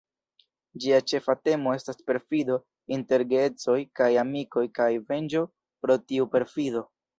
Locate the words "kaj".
4.01-4.09, 4.81-4.91